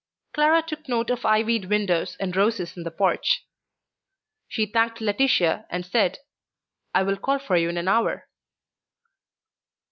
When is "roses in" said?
2.35-2.81